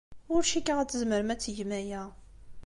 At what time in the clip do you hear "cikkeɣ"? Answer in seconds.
0.51-0.77